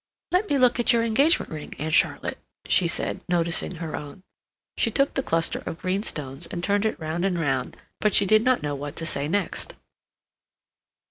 [0.31, 4.23] "Let me look at your engagement ring, Aunt Charlotte," she said, noticing her own.
[4.75, 8.25] She took the cluster of green stones and turned it round and round, but she
[8.25, 9.75] did not know what to say next.